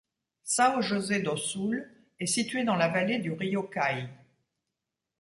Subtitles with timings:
[0.43, 1.87] São José do Sul
[2.19, 4.09] est située dans la vallée du rio Caí.